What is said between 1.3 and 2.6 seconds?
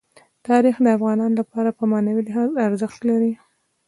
لپاره په معنوي لحاظ